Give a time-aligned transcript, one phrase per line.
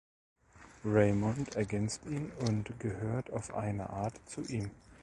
[0.83, 4.71] Raymond ergänzt ihn und gehört auf eine Art zu ihm.